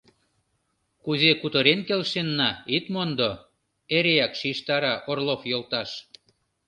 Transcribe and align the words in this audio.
—Кузе 1.03 1.31
кутырен 1.41 1.79
келшенна— 1.87 2.49
ит 2.75 2.85
мондо!— 2.93 3.31
эреак 3.95 4.33
шижтара 4.39 4.93
Орлов 5.09 5.41
йолташ. 5.51 5.89